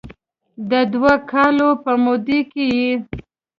د 0.69 0.71
دوه 0.93 1.13
کالو 1.31 1.69
په 1.83 1.91
موده 2.03 2.39
کې 2.51 2.65
یې 2.77 2.91